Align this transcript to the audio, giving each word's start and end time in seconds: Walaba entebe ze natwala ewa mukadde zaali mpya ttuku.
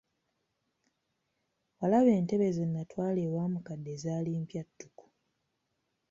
Walaba 1.79 2.09
entebe 2.19 2.47
ze 2.55 2.65
natwala 2.67 3.19
ewa 3.27 3.43
mukadde 3.53 3.93
zaali 4.03 4.31
mpya 4.41 4.63
ttuku. 4.67 5.05